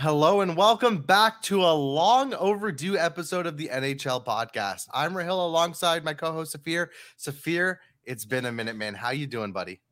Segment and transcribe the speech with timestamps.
[0.00, 4.88] Hello and welcome back to a long overdue episode of the NHChel podcast.
[4.94, 6.88] I'm Rahil alongside my co-host Safir.
[7.18, 8.94] Safir, it's been a minute, man.
[8.94, 9.82] How you doing, buddy?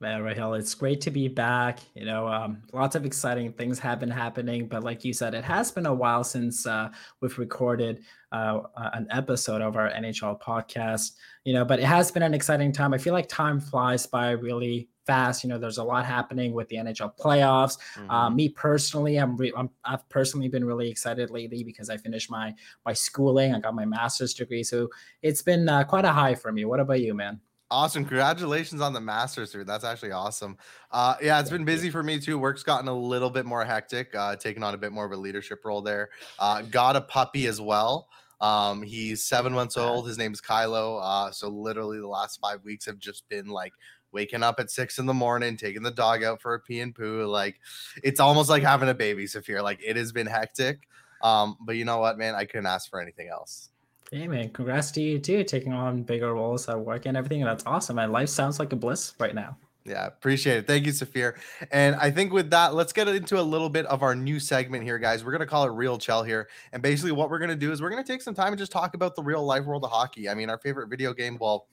[0.00, 1.80] Man, Rahil, it's great to be back.
[1.94, 5.44] You know, um, lots of exciting things have been happening, but like you said, it
[5.44, 6.88] has been a while since uh,
[7.20, 8.60] we've recorded uh,
[8.94, 11.10] an episode of our NHChel podcast.
[11.44, 12.94] You know, but it has been an exciting time.
[12.94, 15.44] I feel like time flies by really fast.
[15.44, 17.78] You know, there's a lot happening with the NHL playoffs.
[17.94, 18.10] Mm-hmm.
[18.10, 22.30] Uh, me personally, I'm, re- I'm I've personally been really excited lately because I finished
[22.30, 22.54] my
[22.84, 23.54] my schooling.
[23.54, 24.88] I got my master's degree, so
[25.22, 26.64] it's been uh, quite a high for me.
[26.64, 27.40] What about you, man?
[27.68, 28.04] Awesome.
[28.04, 29.64] Congratulations on the master's degree.
[29.64, 30.56] That's actually awesome.
[30.92, 32.38] Uh, yeah, it's been busy for me too.
[32.38, 35.16] Work's gotten a little bit more hectic, uh, taking on a bit more of a
[35.16, 36.10] leadership role there.
[36.38, 38.08] Uh, got a puppy as well.
[38.40, 40.06] Um, he's seven months old.
[40.06, 41.00] His name is Kylo.
[41.02, 43.72] Uh, so literally the last five weeks have just been like
[44.12, 46.94] waking up at six in the morning, taking the dog out for a pee and
[46.94, 47.24] poo.
[47.24, 47.60] Like
[48.02, 49.62] it's almost like having a baby, Safir.
[49.62, 50.88] Like it has been hectic.
[51.22, 52.34] Um, but you know what, man?
[52.34, 53.70] I couldn't ask for anything else.
[54.12, 57.42] Hey man, congrats to you too, taking on bigger roles at work and everything.
[57.42, 57.96] That's awesome.
[57.96, 59.56] My life sounds like a bliss right now.
[59.84, 60.66] Yeah, appreciate it.
[60.66, 61.34] Thank you, Safir.
[61.70, 64.82] And I think with that, let's get into a little bit of our new segment
[64.82, 65.24] here, guys.
[65.24, 66.48] We're gonna call it Real Chel here.
[66.72, 68.94] And basically, what we're gonna do is we're gonna take some time and just talk
[68.94, 70.28] about the real life world of hockey.
[70.28, 71.66] I mean, our favorite video game, well,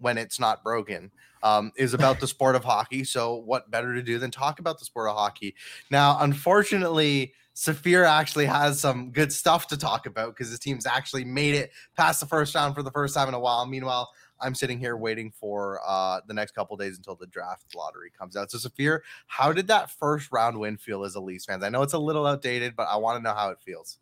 [0.00, 1.10] when it's not broken
[1.42, 3.04] um, is about the sport of hockey.
[3.04, 5.54] So, what better to do than talk about the sport of hockey?
[5.90, 11.24] Now, unfortunately, Safir actually has some good stuff to talk about because his team's actually
[11.24, 13.66] made it past the first round for the first time in a while.
[13.66, 18.10] Meanwhile, I'm sitting here waiting for uh, the next couple days until the draft lottery
[18.18, 18.50] comes out.
[18.50, 21.62] So, Safir, how did that first round win feel as a Leafs fans?
[21.62, 23.98] I know it's a little outdated, but I want to know how it feels.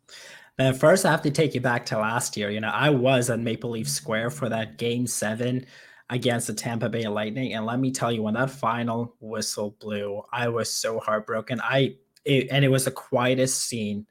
[0.57, 2.49] Man, first, I have to take you back to last year.
[2.49, 5.65] You know, I was at Maple Leaf Square for that game seven
[6.09, 7.53] against the Tampa Bay Lightning.
[7.53, 11.61] And let me tell you, when that final whistle blew, I was so heartbroken.
[11.61, 14.05] I it, and it was the quietest scene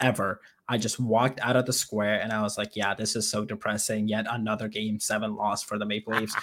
[0.00, 0.40] ever.
[0.68, 3.44] I just walked out of the square and I was like, yeah, this is so
[3.44, 4.06] depressing.
[4.06, 6.36] Yet another game seven loss for the Maple Leafs.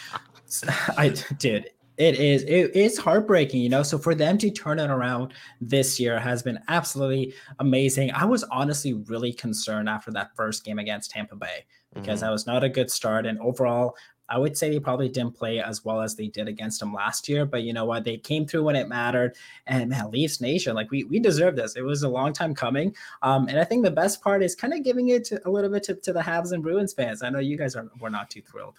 [0.97, 1.69] I did.
[1.97, 3.81] It is it is heartbreaking, you know.
[3.81, 8.11] So for them to turn it around this year has been absolutely amazing.
[8.11, 12.25] I was honestly really concerned after that first game against Tampa Bay because mm-hmm.
[12.25, 13.25] that was not a good start.
[13.25, 13.95] And overall,
[14.27, 17.29] I would say they probably didn't play as well as they did against them last
[17.29, 18.03] year, but you know what?
[18.03, 19.35] They came through when it mattered.
[19.67, 21.75] And man, Leafs Nation, like we we deserve this.
[21.75, 22.95] It was a long time coming.
[23.21, 25.69] Um, and I think the best part is kind of giving it to, a little
[25.69, 27.23] bit to, to the Habs and Bruins fans.
[27.23, 28.75] I know you guys are were not too thrilled.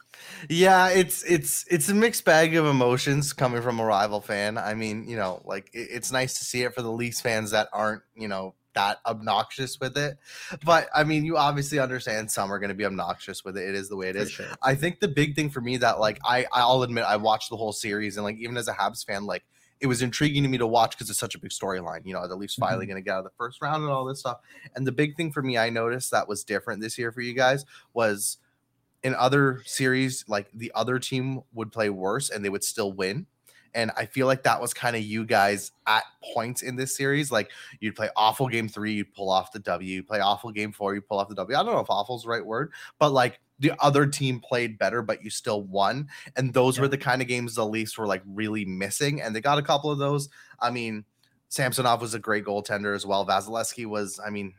[0.49, 4.59] Yeah, it's it's it's a mixed bag of emotions coming from a rival fan.
[4.59, 7.53] I mean, you know, like it, it's nice to see it for the Leafs fans
[7.53, 10.19] that aren't, you know, that obnoxious with it.
[10.65, 13.69] But I mean, you obviously understand some are going to be obnoxious with it.
[13.69, 14.31] It is the way it is.
[14.31, 14.47] Sure.
[14.63, 17.57] I think the big thing for me that like I I'll admit I watched the
[17.57, 19.45] whole series and like even as a Habs fan like
[19.81, 22.01] it was intriguing to me to watch because it's such a big storyline.
[22.05, 22.93] You know, the Leafs finally mm-hmm.
[22.93, 24.39] going to get out of the first round and all this stuff.
[24.75, 27.35] And the big thing for me I noticed that was different this year for you
[27.35, 28.39] guys was
[29.03, 33.27] in other series like the other team would play worse and they would still win
[33.77, 36.03] and I feel like that was kind of you guys at
[36.35, 37.31] points in this series.
[37.31, 39.97] Like you'd play awful game three, you'd pull off the W.
[39.97, 41.57] You play awful game four, you pull off the W.
[41.57, 44.79] I don't know if awful is the right word, but like the other team played
[44.79, 46.09] better, but you still won.
[46.37, 46.83] And those yeah.
[46.83, 49.21] were the kind of games the Leafs were like really missing.
[49.21, 50.31] And they got a couple of those.
[50.59, 51.05] I mean,
[51.51, 53.27] Samsonov was a great goaltender as well.
[53.27, 54.55] Vasilevskiy was, I mean,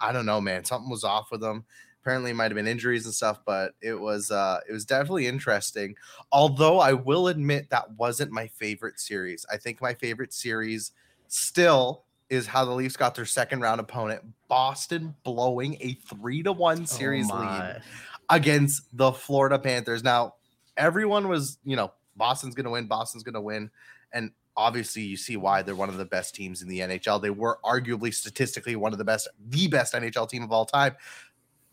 [0.00, 0.64] I don't know, man.
[0.64, 1.64] Something was off with him
[2.06, 5.26] apparently it might have been injuries and stuff but it was uh it was definitely
[5.26, 5.92] interesting
[6.30, 10.92] although i will admit that wasn't my favorite series i think my favorite series
[11.26, 16.52] still is how the leafs got their second round opponent boston blowing a three to
[16.52, 17.82] one series oh lead
[18.30, 20.32] against the florida panthers now
[20.76, 23.68] everyone was you know boston's gonna win boston's gonna win
[24.12, 27.20] and obviously you see why they're one of the best teams in the NHL.
[27.20, 30.96] They were arguably statistically one of the best, the best NHL team of all time.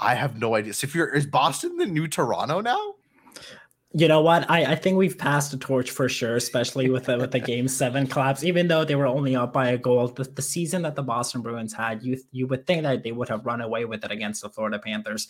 [0.04, 0.74] I have no idea.
[0.74, 2.96] So if you're is Boston the new Toronto now?
[3.96, 4.50] You know what?
[4.50, 7.68] I, I think we've passed the torch for sure, especially with the with the game
[7.82, 8.44] seven collapse.
[8.44, 11.42] Even though they were only up by a goal, the, the season that the Boston
[11.42, 14.42] Bruins had, you you would think that they would have run away with it against
[14.42, 15.28] the Florida Panthers.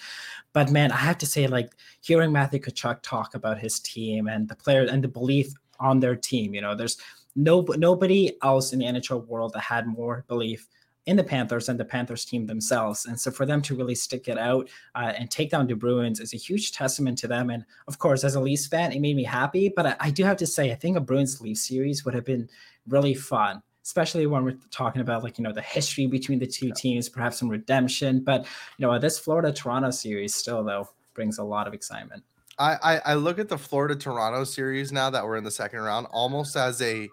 [0.54, 4.48] But man, I have to say, like hearing Matthew Tkachuk talk about his team and
[4.48, 6.98] the players and the belief on their team, you know, there's
[7.36, 10.70] no nobody else in the NHL world that had more belief
[11.05, 13.05] in the Panthers and the Panthers team themselves.
[13.05, 16.19] And so for them to really stick it out uh, and take down the Bruins
[16.19, 17.50] is a huge testament to them.
[17.50, 19.71] And of course, as a Leafs fan, it made me happy.
[19.75, 22.25] But I, I do have to say, I think a Bruins Leafs series would have
[22.25, 22.50] been
[22.88, 26.71] really fun especially when we're talking about like you know the history between the two
[26.75, 28.45] teams perhaps some redemption but
[28.77, 32.23] you know this florida toronto series still though brings a lot of excitement
[32.59, 35.79] I, I, I look at the Florida Toronto series now that we're in the second
[35.79, 37.09] round almost as a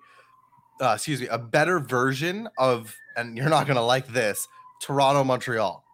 [0.81, 4.49] uh, excuse me a better version of and you're not gonna like this
[4.81, 5.85] Toronto Montreal.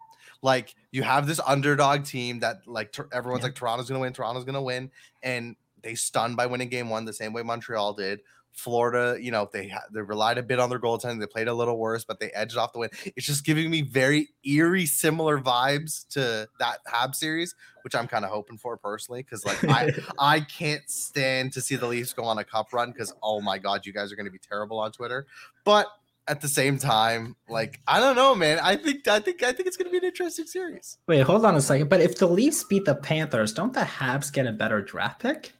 [0.41, 3.47] Like you have this underdog team that like everyone's yeah.
[3.47, 4.91] like Toronto's gonna win, Toronto's gonna win,
[5.23, 8.21] and they stunned by winning game one the same way Montreal did.
[8.57, 11.19] Florida, you know, they they relied a bit on their goaltending.
[11.19, 12.89] They played a little worse, but they edged off the win.
[13.15, 18.25] It's just giving me very eerie, similar vibes to that Hab series, which I'm kind
[18.25, 22.23] of hoping for personally, because like I I can't stand to see the Leafs go
[22.23, 24.79] on a cup run because oh my god, you guys are going to be terrible
[24.79, 25.27] on Twitter.
[25.63, 25.87] But
[26.27, 28.59] at the same time, like I don't know, man.
[28.61, 30.97] I think I think I think it's going to be an interesting series.
[31.07, 31.89] Wait, hold on a second.
[31.89, 35.53] But if the Leafs beat the Panthers, don't the Habs get a better draft pick?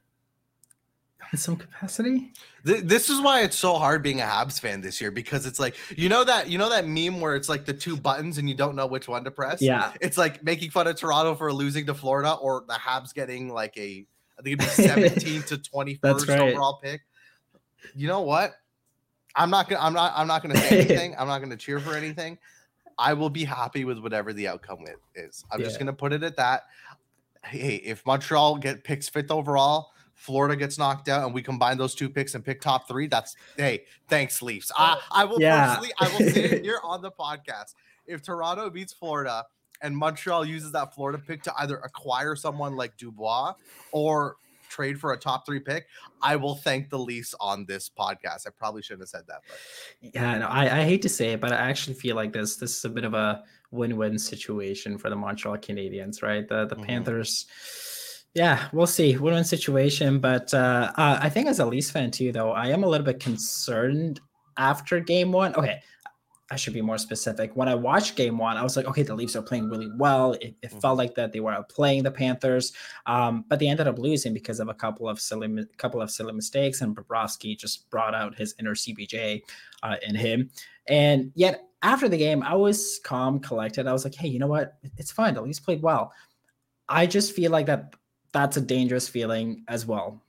[1.31, 2.31] In some capacity.
[2.63, 5.75] This is why it's so hard being a Habs fan this year because it's like
[5.95, 8.56] you know that you know that meme where it's like the two buttons and you
[8.56, 9.62] don't know which one to press.
[9.62, 13.53] Yeah, it's like making fun of Toronto for losing to Florida or the Habs getting
[13.53, 14.06] like a
[14.38, 14.65] I think it'd be
[15.19, 16.39] 17 to 21st right.
[16.39, 17.01] overall pick.
[17.95, 18.56] You know what?
[19.35, 21.15] I'm not gonna I'm not I'm not gonna say anything.
[21.19, 22.38] I'm not gonna cheer for anything.
[23.00, 24.83] I will be happy with whatever the outcome
[25.15, 25.45] is.
[25.51, 25.68] I'm yeah.
[25.68, 26.63] just gonna put it at that.
[27.44, 31.93] Hey, if Montreal get picks fifth overall, Florida gets knocked out, and we combine those
[31.93, 33.07] two picks and pick top three.
[33.07, 34.71] That's hey, thanks, Leafs.
[34.75, 35.75] I, I will yeah.
[35.75, 37.75] personally, I will say it here on the podcast.
[38.07, 39.45] If Toronto beats Florida
[39.81, 43.53] and Montreal uses that Florida pick to either acquire someone like Dubois
[43.91, 44.37] or
[44.69, 45.85] trade for a top three pick,
[46.21, 48.47] I will thank the Leafs on this podcast.
[48.47, 51.39] I probably shouldn't have said that, but yeah, no, I, I hate to say it,
[51.39, 55.11] but I actually feel like this this is a bit of a win-win situation for
[55.11, 56.47] the Montreal Canadiens, right?
[56.47, 56.85] The the mm-hmm.
[56.85, 57.45] Panthers
[58.37, 59.17] yeah, we'll see.
[59.17, 62.83] Win-win situation, but uh, uh, I think as a Leafs fan too, though, I am
[62.83, 64.19] a little bit concerned
[64.57, 65.55] after Game One.
[65.55, 65.81] Okay,
[66.51, 67.55] I should be more specific.
[67.55, 70.33] When I watched Game One, I was like, okay, the Leafs are playing really well.
[70.33, 70.77] It, it mm-hmm.
[70.77, 72.73] felt like that they were playing the Panthers,
[73.07, 76.33] um, but they ended up losing because of a couple of silly, couple of silly
[76.33, 79.41] mistakes, and Bobrovsky just brought out his inner CBJ
[79.81, 80.51] uh, in him.
[80.87, 83.87] And yet, after the game, I was calm, collected.
[83.87, 84.77] I was like, hey, you know what?
[84.97, 85.33] It's fine.
[85.33, 86.13] The Leafs played well.
[86.87, 87.95] I just feel like that
[88.37, 90.21] that's a dangerous feeling as well.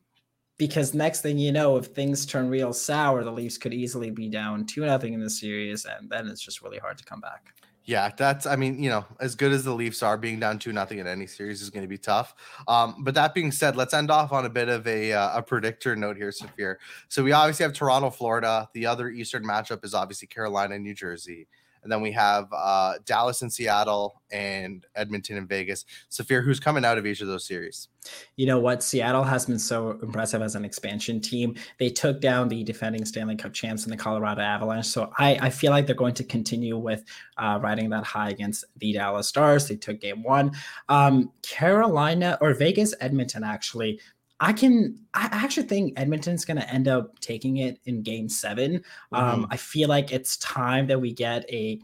[0.56, 4.28] Because next thing you know, if things turn real sour, the Leafs could easily be
[4.28, 7.54] down two nothing in the series, and then it's just really hard to come back.
[7.84, 10.72] Yeah, that's I mean, you know, as good as the Leafs are, being down two
[10.72, 12.34] nothing in any series is going to be tough.
[12.66, 15.42] Um, but that being said, let's end off on a bit of a uh, a
[15.42, 16.76] predictor note here, Safir.
[17.08, 18.68] So we obviously have Toronto, Florida.
[18.72, 21.46] The other Eastern matchup is obviously Carolina, New Jersey.
[21.82, 25.84] And then we have uh, Dallas and Seattle and Edmonton and Vegas.
[26.10, 27.88] Safir, who's coming out of each of those series?
[28.36, 28.82] You know what?
[28.82, 31.54] Seattle has been so impressive as an expansion team.
[31.78, 34.86] They took down the defending Stanley Cup champs in the Colorado Avalanche.
[34.86, 37.04] So I, I feel like they're going to continue with
[37.36, 39.68] uh, riding that high against the Dallas Stars.
[39.68, 40.52] They took game one.
[40.88, 44.00] Um, Carolina or Vegas, Edmonton, actually
[44.40, 44.98] I can.
[45.14, 49.14] I actually think Edmonton's going to end up taking it in Game 7 mm-hmm.
[49.14, 51.80] Um, I feel like it's time that we get a.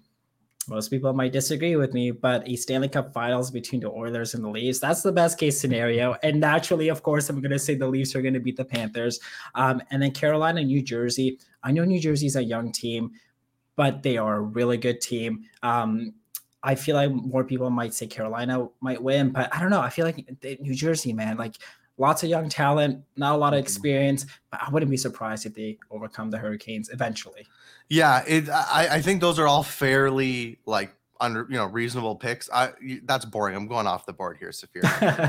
[0.66, 4.42] Most people might disagree with me, but a Stanley Cup Finals between the Oilers and
[4.42, 4.78] the Leafs.
[4.78, 6.16] That's the best case scenario.
[6.22, 8.64] And naturally, of course, I'm going to say the Leafs are going to beat the
[8.64, 9.20] Panthers.
[9.54, 11.38] Um, and then Carolina, New Jersey.
[11.62, 13.10] I know New Jersey's a young team,
[13.76, 15.44] but they are a really good team.
[15.62, 16.14] Um,
[16.62, 19.82] I feel like more people might say Carolina might win, but I don't know.
[19.82, 20.26] I feel like
[20.60, 21.56] New Jersey, man, like
[21.98, 23.64] lots of young talent, not a lot of mm-hmm.
[23.64, 27.46] experience, but I wouldn't be surprised if they overcome the Hurricanes eventually.
[27.88, 28.48] Yeah, it.
[28.48, 32.48] I, I think those are all fairly like under you know reasonable picks.
[32.50, 32.72] I
[33.04, 33.56] that's boring.
[33.56, 34.82] I'm going off the board here, Safir.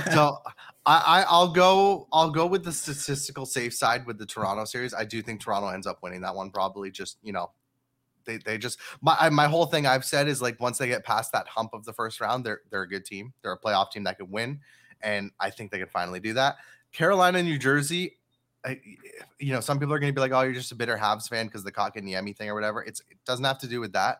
[0.13, 0.37] so
[0.85, 4.93] I, I will go I'll go with the statistical safe side with the Toronto series.
[4.93, 6.49] I do think Toronto ends up winning that one.
[6.49, 7.51] Probably just you know
[8.25, 11.31] they, they just my my whole thing I've said is like once they get past
[11.33, 13.33] that hump of the first round, they're they're a good team.
[13.41, 14.61] They're a playoff team that could win
[15.05, 16.57] and I think they can finally do that.
[16.91, 18.17] Carolina, New Jersey,
[18.65, 18.81] I,
[19.39, 21.29] you know, some people are going to be like, "Oh, you're just a bitter Habs
[21.29, 24.19] fan because the Kotkaniemi thing or whatever." It's it doesn't have to do with that.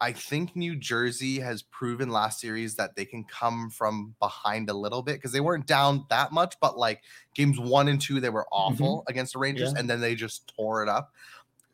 [0.00, 4.74] I think New Jersey has proven last series that they can come from behind a
[4.74, 7.02] little bit because they weren't down that much, but like
[7.34, 9.10] games one and two, they were awful mm-hmm.
[9.10, 9.78] against the Rangers, yeah.
[9.78, 11.12] and then they just tore it up.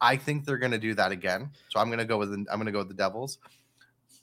[0.01, 1.51] I think they're going to do that again.
[1.71, 3.39] So I'm going to go with the, I'm going to go with the Devils.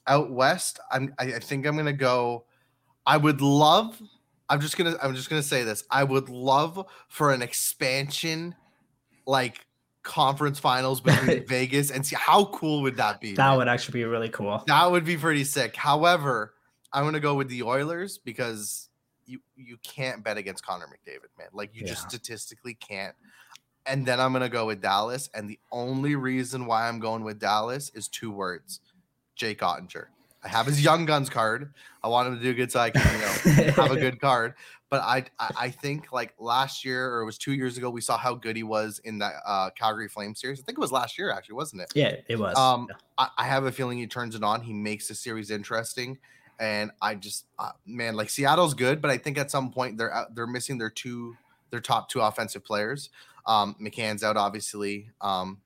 [0.07, 2.45] Out west, I'm I, I think I'm going to go.
[3.07, 3.99] I would love
[4.49, 5.83] I'm just gonna I'm just gonna say this.
[5.89, 8.55] I would love for an expansion
[9.25, 9.65] like
[10.03, 13.33] conference finals between Vegas and see how cool would that be?
[13.33, 13.57] That man?
[13.57, 14.63] would actually be really cool.
[14.67, 15.75] That would be pretty sick.
[15.75, 16.53] However,
[16.93, 18.89] I'm gonna go with the Oilers because
[19.25, 21.47] you you can't bet against Connor McDavid, man.
[21.51, 21.89] Like you yeah.
[21.89, 23.15] just statistically can't.
[23.87, 25.29] And then I'm gonna go with Dallas.
[25.33, 28.79] And the only reason why I'm going with Dallas is two words:
[29.35, 30.05] Jake Oettinger.
[30.45, 31.73] I have his Young Guns card.
[32.03, 34.53] I want him to do good so I can, you know, have a good card.
[34.91, 38.17] But I, I think like last year or it was two years ago, we saw
[38.17, 40.59] how good he was in that uh, Calgary Flame series.
[40.59, 41.91] I think it was last year, actually, wasn't it?
[41.95, 42.55] Yeah, it was.
[42.55, 42.95] Um, yeah.
[43.17, 44.61] I, I, have a feeling he turns it on.
[44.61, 46.19] He makes the series interesting,
[46.59, 50.13] and I just, uh, man, like Seattle's good, but I think at some point they're
[50.13, 51.35] out, they're missing their two,
[51.71, 53.09] their top two offensive players.
[53.47, 55.09] Um, McCann's out, obviously.
[55.19, 55.61] Um,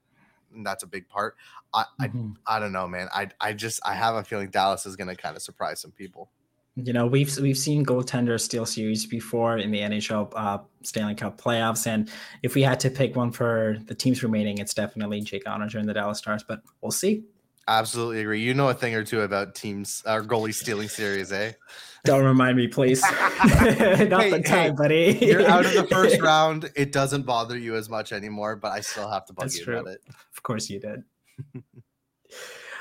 [0.63, 1.35] that's a big part.
[1.73, 2.31] I, mm-hmm.
[2.47, 3.07] I I don't know, man.
[3.13, 5.91] I I just I have a feeling Dallas is going to kind of surprise some
[5.91, 6.29] people.
[6.75, 11.39] You know, we've we've seen goaltender steal series before in the NHL uh, Stanley Cup
[11.39, 12.09] playoffs, and
[12.41, 15.89] if we had to pick one for the teams remaining, it's definitely Jake Oettinger and
[15.89, 16.43] the Dallas Stars.
[16.47, 17.23] But we'll see.
[17.67, 18.41] Absolutely agree.
[18.41, 21.53] You know a thing or two about teams or goalie stealing series, eh?
[22.05, 23.01] Don't remind me, please.
[23.41, 25.19] Not hey, the time, hey, buddy.
[25.21, 26.71] you're out of the first round.
[26.75, 29.65] It doesn't bother you as much anymore, but I still have to bug That's you
[29.65, 29.79] true.
[29.79, 30.01] about it.
[30.35, 31.03] Of course you did.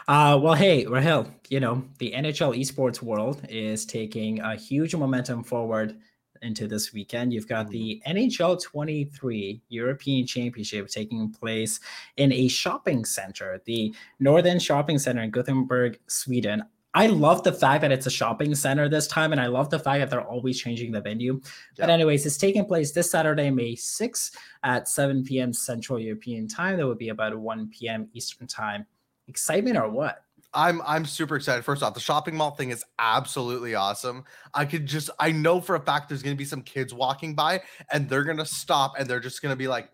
[0.08, 5.42] uh, well, hey, Rahil, you know, the NHL esports world is taking a huge momentum
[5.42, 5.96] forward
[6.42, 7.32] into this weekend.
[7.32, 8.16] You've got the mm-hmm.
[8.16, 11.80] NHL 23 European Championship taking place
[12.16, 16.64] in a shopping center, the Northern Shopping Center in Gothenburg, Sweden.
[16.94, 19.78] I love the fact that it's a shopping center this time, and I love the
[19.78, 21.40] fact that they're always changing the venue.
[21.44, 21.84] Yeah.
[21.84, 25.52] But, anyways, it's taking place this Saturday, May 6th at 7 p.m.
[25.52, 26.78] Central European Time.
[26.78, 28.08] That would be about 1 p.m.
[28.14, 28.86] Eastern Time.
[29.28, 30.24] Excitement or what?
[30.54, 31.62] I'm I'm super excited.
[31.62, 34.24] First off, the shopping mall thing is absolutely awesome.
[34.54, 37.60] I could just I know for a fact there's gonna be some kids walking by
[37.92, 39.90] and they're gonna stop and they're just gonna be like,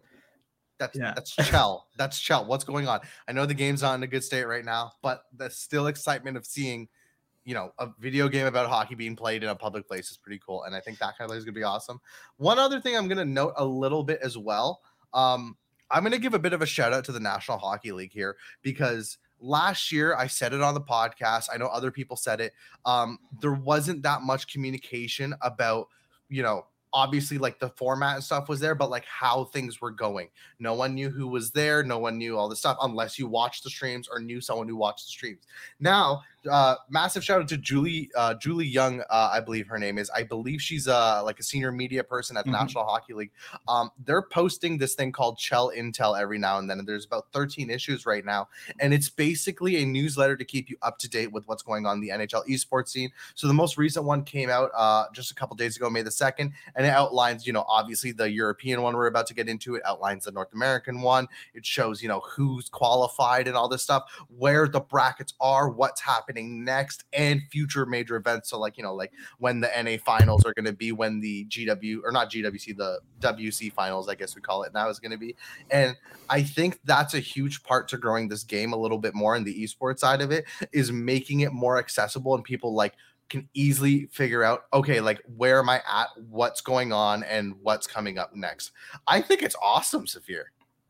[0.84, 1.12] that's yeah.
[1.14, 1.86] that's Chel.
[1.96, 2.44] That's Chel.
[2.44, 3.00] What's going on?
[3.26, 6.36] I know the game's not in a good state right now, but the still excitement
[6.36, 6.88] of seeing,
[7.44, 10.40] you know, a video game about hockey being played in a public place is pretty
[10.44, 10.64] cool.
[10.64, 12.00] And I think that kind of is gonna be awesome.
[12.36, 14.80] One other thing I'm gonna note a little bit as well.
[15.12, 15.56] Um,
[15.90, 18.36] I'm gonna give a bit of a shout out to the National Hockey League here
[18.62, 21.48] because last year I said it on the podcast.
[21.52, 22.52] I know other people said it.
[22.84, 25.88] Um, there wasn't that much communication about,
[26.28, 29.90] you know, obviously like the format and stuff was there, but like how things were
[29.90, 30.28] going.
[30.60, 31.82] No one knew who was there.
[31.82, 34.76] No one knew all this stuff unless you watched the streams or knew someone who
[34.76, 35.42] watched the streams.
[35.80, 39.98] Now uh, massive shout out to Julie uh, Julie Young, uh, I believe her name
[39.98, 40.10] is.
[40.10, 42.62] I believe she's uh, like a senior media person at the mm-hmm.
[42.62, 43.30] National Hockey League.
[43.68, 47.26] Um, they're posting this thing called Chel Intel every now and then, and there's about
[47.32, 48.48] 13 issues right now,
[48.80, 51.96] and it's basically a newsletter to keep you up to date with what's going on
[51.96, 53.10] in the NHL esports scene.
[53.34, 56.10] So the most recent one came out uh, just a couple days ago, May the
[56.10, 59.74] second, and it outlines, you know, obviously the European one we're about to get into.
[59.74, 61.28] It outlines the North American one.
[61.54, 66.00] It shows, you know, who's qualified and all this stuff, where the brackets are, what's
[66.00, 68.50] happening next and future major events.
[68.50, 71.46] So, like, you know, like when the NA finals are going to be, when the
[71.46, 75.12] GW or not GWC, the WC finals, I guess we call it now, is going
[75.12, 75.36] to be.
[75.70, 75.96] And
[76.28, 79.44] I think that's a huge part to growing this game a little bit more in
[79.44, 82.94] the esports side of it is making it more accessible and people like
[83.34, 87.86] can easily figure out okay like where am i at what's going on and what's
[87.86, 88.72] coming up next
[89.06, 90.44] i think it's awesome Safir.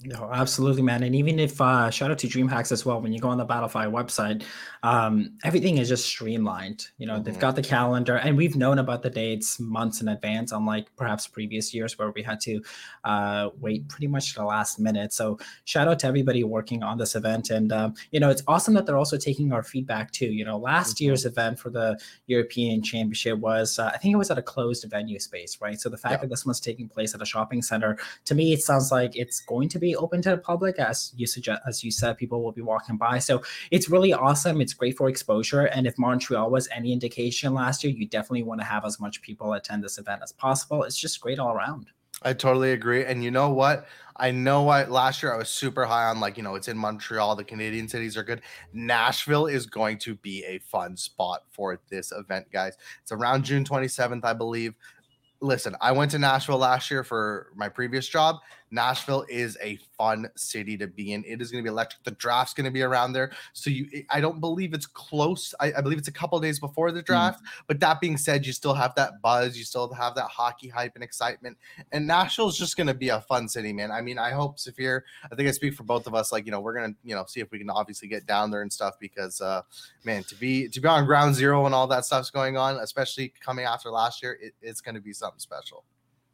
[0.06, 1.02] No, absolutely, man.
[1.02, 3.46] And even if uh, shout out to DreamHacks as well, when you go on the
[3.46, 4.44] Battlefy website,
[4.82, 6.88] um, everything is just streamlined.
[6.98, 7.22] You know, mm-hmm.
[7.22, 11.26] they've got the calendar, and we've known about the dates months in advance, unlike perhaps
[11.26, 12.60] previous years where we had to
[13.04, 15.14] uh, wait pretty much to the last minute.
[15.14, 18.74] So, shout out to everybody working on this event, and um, you know, it's awesome
[18.74, 20.26] that they're also taking our feedback too.
[20.26, 21.04] You know, last mm-hmm.
[21.04, 24.84] year's event for the European Championship was, uh, I think it was at a closed
[24.90, 25.80] venue space, right?
[25.80, 26.18] So the fact yeah.
[26.18, 27.96] that this one's taking place at a shopping center,
[28.26, 31.26] to me, it sounds like it's going to be open to the public as you
[31.26, 34.96] suggest as you said people will be walking by so it's really awesome it's great
[34.96, 38.84] for exposure and if montreal was any indication last year you definitely want to have
[38.84, 41.86] as much people attend this event as possible it's just great all around
[42.22, 43.04] I totally agree.
[43.04, 43.86] And you know what?
[44.16, 46.78] I know what last year I was super high on like, you know, it's in
[46.78, 48.42] Montreal, the Canadian cities are good.
[48.72, 52.76] Nashville is going to be a fun spot for this event, guys.
[53.02, 54.74] It's around June 27th, I believe.
[55.40, 58.36] Listen, I went to Nashville last year for my previous job.
[58.74, 61.24] Nashville is a fun city to be in.
[61.24, 62.02] It is going to be electric.
[62.02, 63.30] The draft's going to be around there.
[63.52, 65.54] So you, I don't believe it's close.
[65.60, 67.06] I, I believe it's a couple days before the mm.
[67.06, 67.42] draft.
[67.42, 67.46] Mm.
[67.68, 69.56] But that being said, you still have that buzz.
[69.56, 71.56] You still have that hockey hype and excitement.
[71.92, 73.92] And Nashville is just going to be a fun city, man.
[73.92, 75.02] I mean, I hope Safir.
[75.30, 76.32] I think I speak for both of us.
[76.32, 78.62] Like, you know, we're gonna, you know, see if we can obviously get down there
[78.62, 79.62] and stuff because, uh,
[80.04, 83.32] man, to be to be on ground zero and all that stuff's going on, especially
[83.40, 85.84] coming after last year, it, it's going to be something special.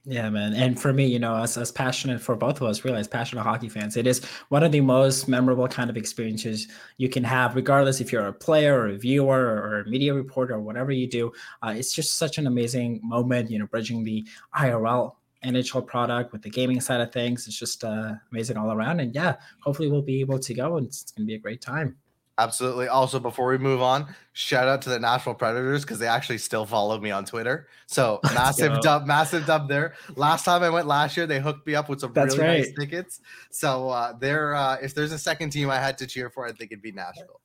[0.06, 0.54] Yeah, man.
[0.54, 3.42] And for me, you know, as, as passionate for both of us, really as passionate
[3.42, 7.54] hockey fans, it is one of the most memorable kind of experiences you can have,
[7.54, 11.06] regardless if you're a player or a viewer or a media reporter or whatever you
[11.06, 11.30] do.
[11.62, 14.26] Uh, it's just such an amazing moment, you know, bridging the
[14.56, 17.46] IRL NHL product with the gaming side of things.
[17.46, 19.00] It's just uh, amazing all around.
[19.00, 21.38] And yeah, hopefully we'll be able to go and it's, it's going to be a
[21.38, 21.96] great time.
[22.40, 22.88] Absolutely.
[22.88, 26.64] Also, before we move on, shout out to the Nashville Predators because they actually still
[26.64, 27.68] follow me on Twitter.
[27.86, 29.92] So massive dub, massive dub there.
[30.16, 32.72] Last time I went last year, they hooked me up with some That's really nice
[32.72, 33.20] tickets.
[33.50, 36.52] So uh, they're uh, if there's a second team I had to cheer for, I
[36.52, 37.42] think it'd be Nashville.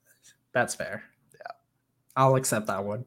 [0.54, 1.04] That's fair.
[2.18, 3.04] I'll accept that one.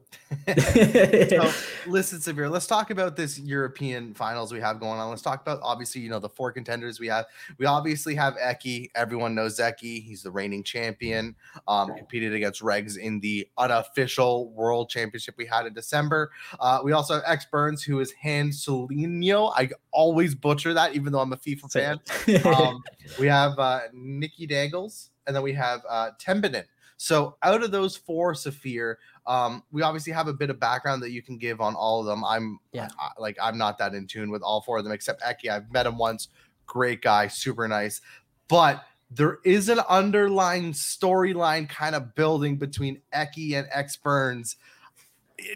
[0.47, 1.51] so
[1.87, 5.09] listen, Safir, let's talk about this European finals we have going on.
[5.09, 7.25] Let's talk about obviously, you know, the four contenders we have.
[7.57, 8.91] We obviously have Eki.
[8.93, 10.03] Everyone knows Eki.
[10.03, 11.35] He's the reigning champion.
[11.67, 16.29] Um, competed against Regs in the unofficial world championship we had in December.
[16.59, 19.51] Uh, we also have X Burns, who is Han Solino.
[19.55, 21.99] I always butcher that, even though I'm a FIFA fan.
[22.45, 22.83] Um,
[23.19, 26.65] we have uh, Nikki Dangles, and then we have uh, Tembinen.
[27.01, 31.11] So out of those four, Safir, um, we obviously have a bit of background that
[31.11, 32.25] you can give on all of them.
[32.25, 32.89] I'm Yeah.
[32.99, 35.49] I, like I'm not that in tune with all four of them except Eki.
[35.49, 36.27] I've met him once.
[36.65, 38.01] Great guy, super nice.
[38.49, 44.57] But there is an underlying storyline kind of building between Eki and X Burns.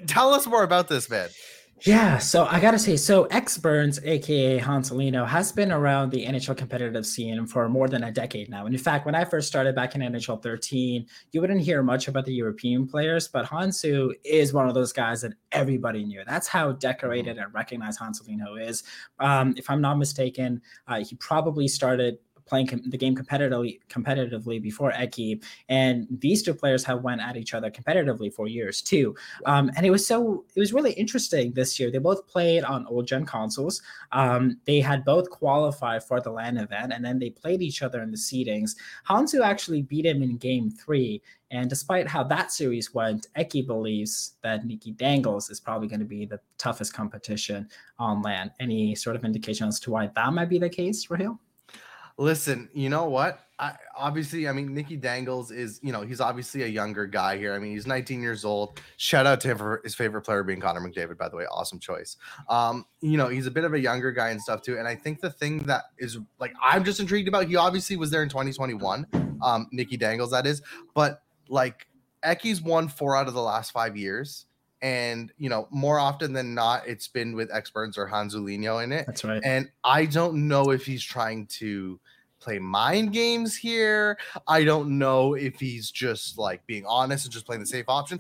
[0.07, 1.27] Tell us more about this, man.
[1.81, 6.55] Yeah, so I gotta say, so X Burns, aka Hanselino, has been around the NHL
[6.55, 8.65] competitive scene for more than a decade now.
[8.65, 12.07] And in fact, when I first started back in NHL 13, you wouldn't hear much
[12.07, 16.23] about the European players, but Hansu is one of those guys that everybody knew.
[16.25, 18.83] That's how decorated and recognized Hanselino is.
[19.19, 24.61] Um, if I'm not mistaken, uh, he probably started playing com- the game competitively competitively
[24.61, 29.15] before Eki, and these two players have went at each other competitively for years too.
[29.45, 31.91] Um, and it was so it was really interesting this year.
[31.91, 33.81] They both played on old gen consoles.
[34.11, 38.01] Um, they had both qualified for the LAN event, and then they played each other
[38.01, 38.75] in the seedings.
[39.07, 41.21] Hansu actually beat him in game three.
[41.51, 46.05] And despite how that series went, Eki believes that Nikki Dangles is probably going to
[46.05, 48.49] be the toughest competition on LAN.
[48.59, 51.37] Any sort of indication as to why that might be the case, Rahil?
[52.17, 53.39] Listen, you know what?
[53.59, 57.53] I obviously, I mean, Nikki Dangles is, you know, he's obviously a younger guy here.
[57.53, 58.81] I mean, he's 19 years old.
[58.97, 61.45] Shout out to him for his favorite player being Connor McDavid, by the way.
[61.45, 62.17] Awesome choice.
[62.49, 64.77] Um, you know, he's a bit of a younger guy and stuff too.
[64.77, 68.11] And I think the thing that is like I'm just intrigued about, he obviously was
[68.11, 69.07] there in 2021.
[69.43, 70.61] Um, Nikki Dangles, that is,
[70.93, 71.87] but like
[72.23, 74.45] Eki's won four out of the last five years.
[74.81, 79.05] And you know, more often than not, it's been with Burns or Hanzulino in it.
[79.05, 79.41] That's right.
[79.43, 81.99] And I don't know if he's trying to
[82.43, 84.17] play mind games here.
[84.47, 88.19] I don't know if he's just like being honest and just playing the safe option.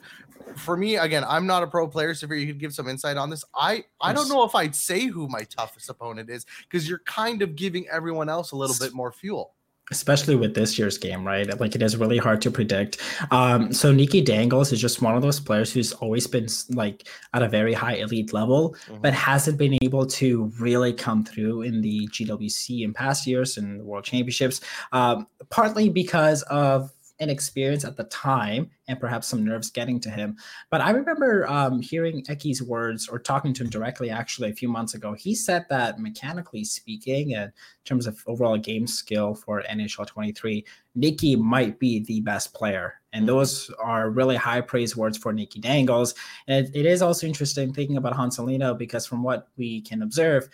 [0.55, 3.17] For me, again, I'm not a pro player, so if you could give some insight
[3.17, 3.43] on this.
[3.55, 7.41] I I don't know if I'd say who my toughest opponent is because you're kind
[7.41, 9.53] of giving everyone else a little bit more fuel.
[9.91, 11.59] Especially with this year's game, right?
[11.59, 12.99] Like it is really hard to predict.
[13.31, 17.43] Um, so Nikki Dangles is just one of those players who's always been like at
[17.43, 22.07] a very high elite level, but hasn't been able to really come through in the
[22.07, 24.61] GWC in past years and the World Championships,
[24.93, 30.35] um, partly because of inexperience at the time and perhaps some nerves getting to him.
[30.69, 34.67] But I remember um, hearing Eki's words or talking to him directly actually a few
[34.67, 35.13] months ago.
[35.13, 37.51] He said that mechanically speaking, and in
[37.85, 42.95] terms of overall game skill for NHL 23, Nikki might be the best player.
[43.13, 46.15] And those are really high praise words for Nikki Dangles.
[46.47, 50.49] And it is also interesting thinking about Hanselino because from what we can observe,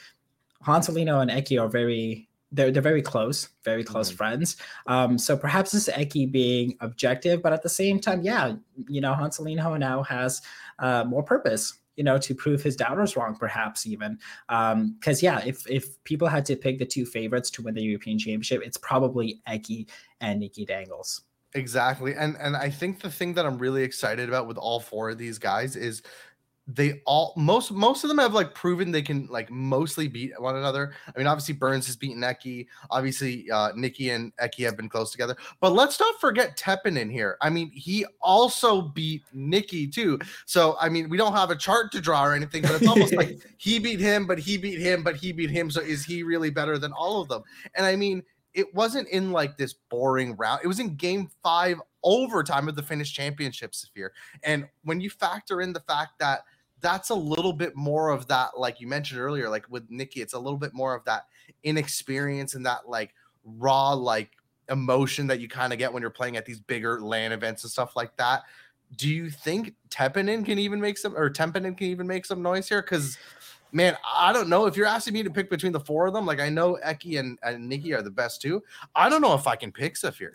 [0.65, 4.15] Hanselino and Eki are very they're they're very close, very close Mhm.
[4.15, 4.57] friends.
[4.87, 8.55] Um, so perhaps this is Eki being objective, but at the same time, yeah,
[8.87, 10.41] you know, Hanselino now has
[10.79, 14.17] uh, more purpose, you know, to prove his doubters wrong, perhaps even.
[14.47, 18.17] Because yeah, if if people had to pick the two favorites to win the European
[18.17, 19.87] Championship, it's probably Eki
[20.21, 21.21] and Nikki Dangles.
[21.55, 22.13] Exactly.
[22.15, 25.17] And and I think the thing that I'm really excited about with all four of
[25.17, 26.03] these guys is
[26.75, 30.55] they all most most of them have like proven they can like mostly beat one
[30.55, 30.93] another.
[31.07, 32.67] I mean, obviously Burns has beaten Eki.
[32.91, 35.35] Obviously, uh Nikki and Eki have been close together.
[35.61, 37.37] But let's not forget Teppen in here.
[37.41, 40.19] I mean, he also beat Nikki too.
[40.45, 43.15] So I mean, we don't have a chart to draw or anything, but it's almost
[43.15, 45.71] like he beat him, but he beat him, but he beat him.
[45.71, 47.41] So is he really better than all of them?
[47.75, 50.61] And I mean, it wasn't in like this boring round.
[50.63, 54.09] It was in game five overtime of the Finnish championship Safir.
[54.43, 56.41] And when you factor in the fact that
[56.81, 60.33] that's a little bit more of that, like you mentioned earlier, like with Nikki, it's
[60.33, 61.25] a little bit more of that
[61.63, 63.13] inexperience and that like
[63.43, 64.31] raw, like
[64.69, 67.71] emotion that you kind of get when you're playing at these bigger LAN events and
[67.71, 68.43] stuff like that.
[68.97, 72.67] Do you think Teppinen can even make some or Tempinen can even make some noise
[72.67, 72.81] here?
[72.81, 73.17] Because
[73.71, 76.25] man, I don't know if you're asking me to pick between the four of them.
[76.25, 78.63] Like I know Eki and, and Nikki are the best two.
[78.95, 80.33] I don't know if I can pick Safir.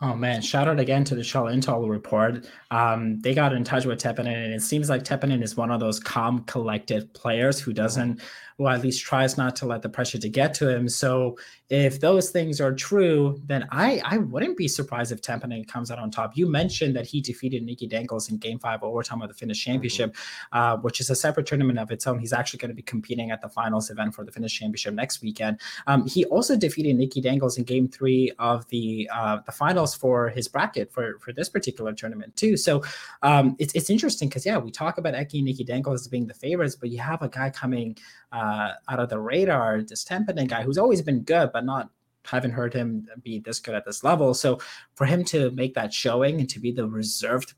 [0.00, 2.46] Oh man, shout out again to the Chel Intel report.
[2.70, 5.80] Um, they got in touch with Teppanen, and it seems like Teppanen is one of
[5.80, 8.20] those calm, collected players who doesn't
[8.58, 10.88] or at least tries not to let the pressure to get to him.
[10.88, 11.38] So
[11.70, 15.98] if those things are true, then I I wouldn't be surprised if Teppanen comes out
[15.98, 16.36] on top.
[16.36, 19.72] You mentioned that he defeated Nikki Dangles in Game Five overtime of the Finnish mm-hmm.
[19.72, 20.58] Championship, mm-hmm.
[20.58, 22.18] uh, which is a separate tournament of its own.
[22.18, 25.22] He's actually going to be competing at the finals event for the Finnish Championship next
[25.22, 25.60] weekend.
[25.86, 30.30] Um, he also defeated Nikki Dangles in Game Three of the uh, the finals for
[30.30, 32.56] his bracket for for this particular tournament too.
[32.56, 32.82] So
[33.22, 36.26] um, it's it's interesting because yeah, we talk about Eki and Nikki Dangles as being
[36.26, 37.96] the favorites, but you have a guy coming
[38.32, 38.47] uh,
[38.88, 41.90] out of the radar, this Teppanen guy who's always been good, but not
[42.24, 44.34] haven't heard him be this good at this level.
[44.34, 44.58] So
[44.94, 47.54] for him to make that showing and to be the reserved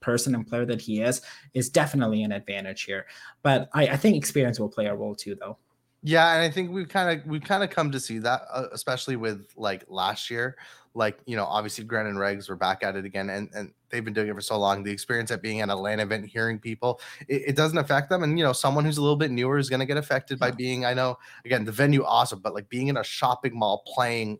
[0.00, 1.22] person and player that he is
[1.54, 3.06] is definitely an advantage here.
[3.42, 5.58] But I, I think experience will play a role too, though.
[6.02, 8.66] Yeah, and I think we've kind of we've kind of come to see that, uh,
[8.72, 10.56] especially with like last year
[10.94, 14.04] like you know obviously Grant and Regs were back at it again and and they've
[14.04, 16.58] been doing it for so long the experience at being at a LAN event hearing
[16.58, 19.58] people it, it, doesn't affect them and you know someone who's a little bit newer
[19.58, 20.48] is going to get affected yeah.
[20.48, 23.84] by being I know again the venue awesome but like being in a shopping mall
[23.86, 24.38] playing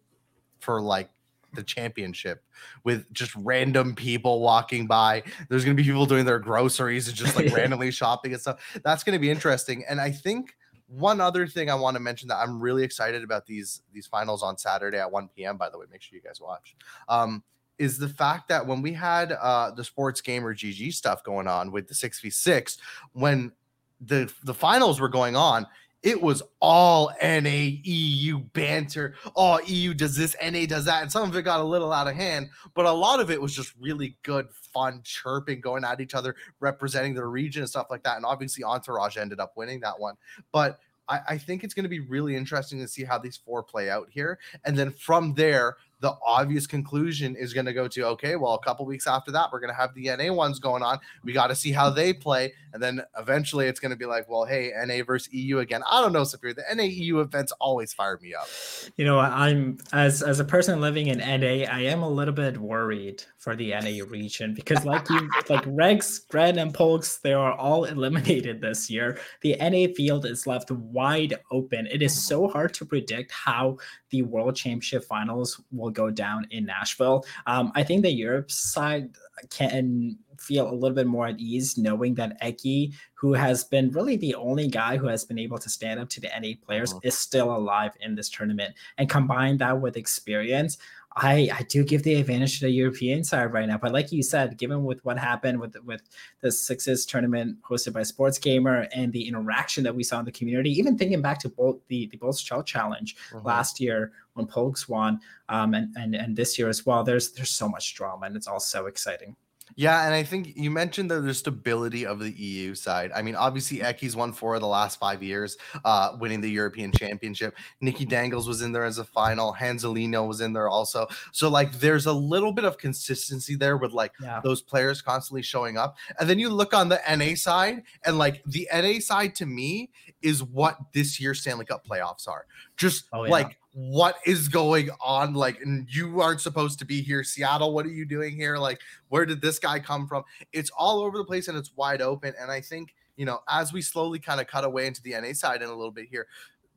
[0.58, 1.08] for like
[1.54, 2.44] the championship
[2.84, 5.22] with just random people walking by.
[5.48, 8.60] There's going to be people doing their groceries and just like randomly shopping and stuff.
[8.84, 9.84] That's going to be interesting.
[9.88, 10.54] And I think
[10.90, 14.42] one other thing I want to mention that I'm really excited about these these finals
[14.42, 15.56] on Saturday at 1 p.m.
[15.56, 16.74] By the way, make sure you guys watch.
[17.08, 17.42] Um,
[17.78, 21.72] is the fact that when we had uh, the sports gamer GG stuff going on
[21.72, 22.76] with the 6v6,
[23.12, 23.52] when
[24.00, 25.66] the the finals were going on,
[26.02, 29.14] it was all NA EU banter.
[29.36, 31.02] Oh, EU does this, NA does that.
[31.02, 33.40] And some of it got a little out of hand, but a lot of it
[33.40, 37.88] was just really good, fun chirping, going at each other, representing their region and stuff
[37.90, 38.16] like that.
[38.16, 40.16] And obviously, Entourage ended up winning that one.
[40.52, 43.62] But I, I think it's going to be really interesting to see how these four
[43.62, 44.38] play out here.
[44.64, 48.58] And then from there, the obvious conclusion is going to go to okay, well, a
[48.58, 50.98] couple weeks after that, we're going to have the NA ones going on.
[51.24, 54.28] We got to see how they play, and then eventually it's going to be like,
[54.28, 55.82] well, hey, NA versus EU again.
[55.90, 56.54] I don't know, Safir.
[56.54, 58.48] The NA EU events always fire me up.
[58.96, 62.58] You know, I'm as as a person living in NA, I am a little bit
[62.58, 67.52] worried for the NA region because, like you, like Regs, Gren, and Polks, they are
[67.52, 69.18] all eliminated this year.
[69.42, 71.86] The NA field is left wide open.
[71.86, 73.78] It is so hard to predict how
[74.10, 77.24] the World Championship Finals will will go down in Nashville.
[77.46, 79.10] Um, I think the Europe side
[79.50, 84.16] can feel a little bit more at ease knowing that Eki, who has been really
[84.16, 87.00] the only guy who has been able to stand up to the NA players, uh-huh.
[87.02, 88.74] is still alive in this tournament.
[88.96, 90.78] And combine that with experience,
[91.16, 93.78] I I do give the advantage to the European side right now.
[93.78, 96.02] But like you said, given with what happened with with
[96.40, 100.32] the Sixes tournament hosted by Sports Gamer and the interaction that we saw in the
[100.32, 103.46] community, even thinking back to both the the Bolts Chel Challenge mm-hmm.
[103.46, 107.02] last year when Polks won, um, and and and this year as well.
[107.02, 109.34] There's there's so much drama and it's all so exciting.
[109.76, 113.10] Yeah, and I think you mentioned the, the stability of the EU side.
[113.14, 116.92] I mean, obviously, Eki's won four of the last five years, uh, winning the European
[116.92, 117.56] Championship.
[117.80, 119.54] Nikki Dangles was in there as a final.
[119.54, 121.06] Hanzelino was in there also.
[121.32, 124.40] So, like, there's a little bit of consistency there with like yeah.
[124.42, 125.96] those players constantly showing up.
[126.18, 129.90] And then you look on the NA side, and like the NA side to me
[130.22, 132.46] is what this year's Stanley Cup playoffs are.
[132.76, 133.30] Just oh, yeah.
[133.30, 137.86] like what is going on like and you aren't supposed to be here seattle what
[137.86, 141.24] are you doing here like where did this guy come from it's all over the
[141.24, 144.48] place and it's wide open and i think you know as we slowly kind of
[144.48, 146.26] cut away into the na side in a little bit here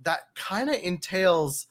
[0.04, 1.68] that kind of entails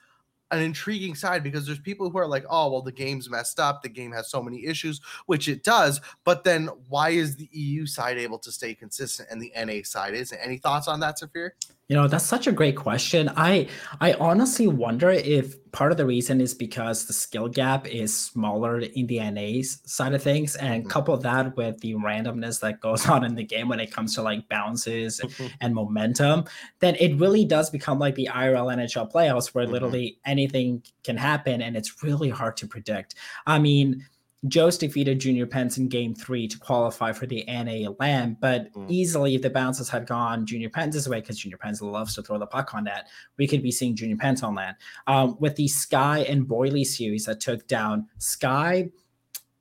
[0.52, 3.82] an intriguing side because there's people who are like, oh, well, the game's messed up.
[3.82, 6.00] The game has so many issues, which it does.
[6.24, 10.14] But then why is the EU side able to stay consistent and the NA side
[10.14, 10.38] isn't?
[10.38, 11.52] Any thoughts on that, Safir?
[11.92, 13.30] You know, that's such a great question.
[13.36, 13.68] I
[14.00, 18.78] I honestly wonder if part of the reason is because the skill gap is smaller
[18.80, 20.90] in the NA side of things, and mm-hmm.
[20.90, 24.22] couple that with the randomness that goes on in the game when it comes to
[24.22, 25.48] like bounces mm-hmm.
[25.60, 26.44] and momentum,
[26.80, 29.74] then it really does become like the IRL NHL playoffs where mm-hmm.
[29.74, 33.16] literally anything can happen and it's really hard to predict.
[33.46, 34.06] I mean,
[34.48, 38.90] Jost defeated Junior Pence in game three to qualify for the NA LAN, but mm.
[38.90, 42.38] easily if the bounces had gone Junior Pence's way, because Junior Pence loves to throw
[42.38, 44.78] the puck on that, we could be seeing Junior Pence on that.
[45.06, 48.90] Um, with the Sky and Boily series that took down Sky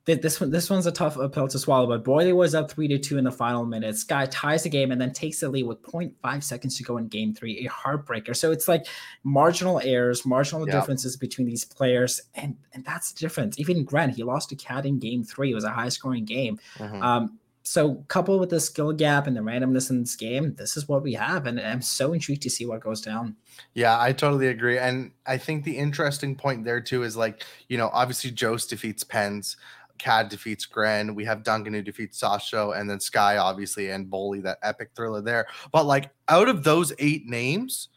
[0.05, 2.97] this one this one's a tough pill to swallow, but Boily was up three to
[2.97, 4.01] two in the final minutes.
[4.01, 7.07] Sky ties the game and then takes the lead with 0.5 seconds to go in
[7.07, 8.35] game three, a heartbreaker.
[8.35, 8.87] So it's like
[9.23, 10.75] marginal errors, marginal yep.
[10.75, 13.59] differences between these players, and and that's the difference.
[13.59, 15.51] Even Grant, he lost to Cad in game three.
[15.51, 16.59] It was a high scoring game.
[16.77, 17.01] Mm-hmm.
[17.01, 20.87] Um, so coupled with the skill gap and the randomness in this game, this is
[20.87, 23.35] what we have, and I'm so intrigued to see what goes down.
[23.75, 27.77] Yeah, I totally agree, and I think the interesting point there too is like you
[27.77, 29.57] know obviously Jost defeats Pens.
[30.01, 31.13] Cad defeats Gren.
[31.13, 35.21] We have Duncan who defeats Sasho, and then Sky, obviously, and Boily, that epic thriller
[35.21, 35.45] there.
[35.71, 37.89] But like out of those eight names,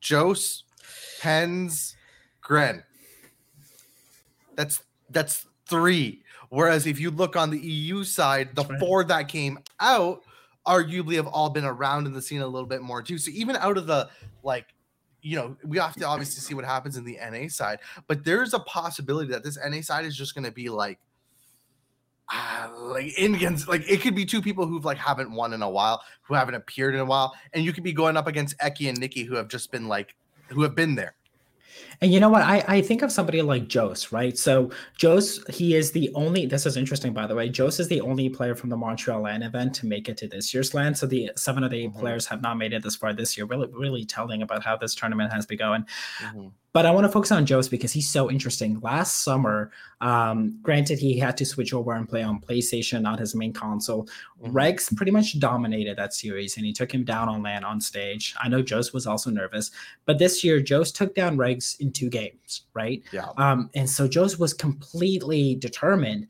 [0.00, 0.64] Jost,
[1.20, 1.94] Pens,
[2.40, 2.82] Gren.
[4.56, 6.22] That's that's three.
[6.48, 8.80] Whereas if you look on the EU side, the right.
[8.80, 10.22] four that came out
[10.66, 13.18] arguably have all been around in the scene a little bit more too.
[13.18, 14.08] So even out of the
[14.42, 14.66] like
[15.20, 18.54] you know, we have to obviously see what happens in the NA side, but there's
[18.54, 20.98] a possibility that this NA side is just going to be like
[22.32, 25.68] uh, like Indians, like it could be two people who've like haven't won in a
[25.68, 28.88] while, who haven't appeared in a while, and you could be going up against Eki
[28.88, 30.14] and Nikki who have just been like
[30.48, 31.14] who have been there.
[32.02, 32.42] And you know what?
[32.42, 34.36] I, I think of somebody like Jose, right?
[34.36, 36.46] So Jose, he is the only.
[36.46, 37.50] This is interesting, by the way.
[37.56, 40.52] Jose is the only player from the Montreal LAN event to make it to this
[40.52, 40.96] year's LAN.
[40.96, 42.00] So the seven of the 8 mm-hmm.
[42.00, 43.46] players have not made it this far this year.
[43.46, 45.86] Really, really telling about how this tournament has been going.
[46.18, 46.48] Mm-hmm.
[46.72, 48.80] But I want to focus on Jose because he's so interesting.
[48.80, 53.34] Last summer, um, granted, he had to switch over and play on PlayStation, not his
[53.34, 54.08] main console.
[54.42, 54.56] Mm-hmm.
[54.56, 58.34] Regs pretty much dominated that series, and he took him down on LAN on stage.
[58.42, 59.70] I know Jose was also nervous,
[60.06, 63.02] but this year Jose took down Regs in two games, right?
[63.12, 63.26] Yeah.
[63.36, 66.28] Um, and so Jose was completely determined.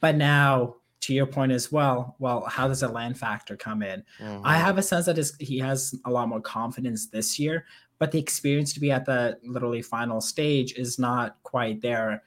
[0.00, 4.02] But now to your point as well, well, how does a LAN factor come in?
[4.20, 4.46] Mm-hmm.
[4.46, 7.66] I have a sense that his, he has a lot more confidence this year,
[7.98, 12.22] but the experience to be at the literally final stage is not quite there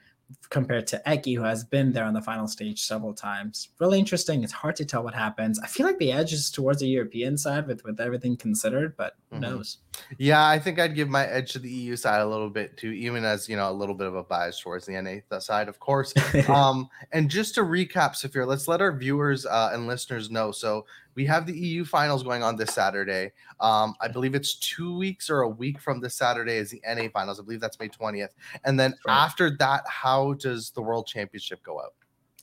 [0.50, 3.68] compared to Eki, who has been there on the final stage several times.
[3.78, 4.42] Really interesting.
[4.42, 5.58] It's hard to tell what happens.
[5.60, 9.16] I feel like the edge is towards the European side with, with everything considered, but
[9.30, 9.42] who mm-hmm.
[9.42, 9.78] knows?
[10.18, 12.90] Yeah, I think I'd give my edge to the EU side a little bit too,
[12.90, 15.80] even as you know, a little bit of a bias towards the NA side, of
[15.80, 16.14] course.
[16.48, 20.50] um, and just to recap, Safir, let's let our viewers uh, and listeners know.
[20.52, 23.32] So we have the EU finals going on this Saturday.
[23.60, 27.08] Um, I believe it's two weeks or a week from this Saturday is the NA
[27.12, 27.40] finals.
[27.40, 28.30] I believe that's May 20th.
[28.64, 29.24] And then right.
[29.24, 31.94] after that, how does the World Championship go out?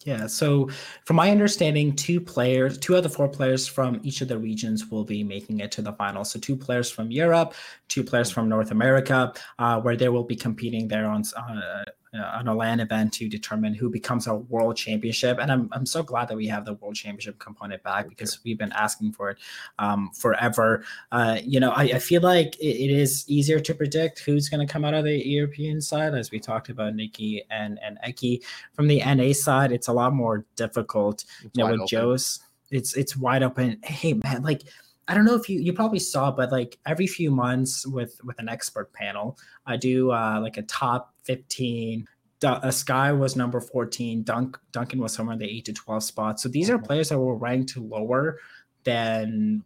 [0.06, 0.28] Yeah.
[0.28, 0.69] So,
[1.06, 4.91] from my understanding, two players, two of the four players from each of the regions
[4.91, 6.23] will be making it to the final.
[6.23, 7.56] So, two players from Europe,
[7.88, 11.84] two players from North America, uh, where they will be competing there on uh, uh,
[12.15, 15.38] on a LAN event to determine who becomes a world championship.
[15.39, 18.58] And I'm, I'm so glad that we have the world championship component back because we've
[18.58, 19.38] been asking for it
[19.80, 20.84] um, forever.
[21.12, 24.65] Uh, you know, I, I feel like it, it is easier to predict who's going
[24.65, 28.43] to come out of the European side, as we talked about Nikki and, and Eki.
[28.73, 31.25] From the NA side, it's a lot more difficult.
[31.43, 31.99] It's you know, with open.
[31.99, 32.39] Jose,
[32.71, 33.80] it's it's wide open.
[33.84, 34.63] Hey man, like
[35.08, 38.39] I don't know if you you probably saw, but like every few months with with
[38.39, 42.08] an expert panel, I do uh, like a top fifteen.
[42.44, 44.24] Uh, Sky was number fourteen.
[44.24, 46.44] Dunk Duncan was somewhere in the eight to twelve spots.
[46.44, 48.39] So these are players that were ranked lower
[48.84, 49.63] than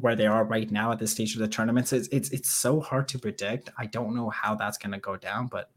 [0.00, 1.88] where they are right now at this stage of the tournament.
[1.88, 3.70] So it's it's, it's so hard to predict.
[3.78, 5.70] I don't know how that's going to go down, but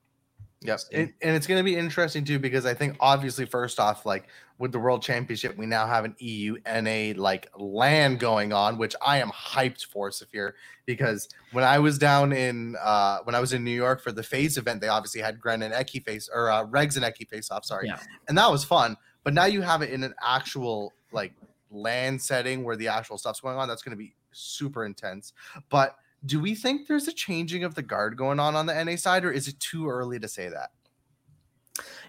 [0.64, 4.06] Yes, and, and it's going to be interesting too because I think obviously first off,
[4.06, 4.28] like
[4.60, 8.96] with the World Championship, we now have an EU NA like LAN going on, which
[9.04, 10.52] I am hyped for, Safir.
[10.86, 14.22] Because when I was down in uh when I was in New York for the
[14.22, 17.50] Phase event, they obviously had Gren and Eki face or uh, Regs and Eki face
[17.50, 17.66] off.
[17.66, 17.98] Sorry, yeah.
[18.28, 18.98] and that was fun.
[19.24, 21.34] But now you have it in an actual like
[21.72, 23.68] LAN setting where the actual stuff's going on.
[23.68, 25.34] That's going to be super intense.
[25.70, 28.96] But do we think there's a changing of the guard going on on the NA
[28.96, 30.72] side, or is it too early to say that?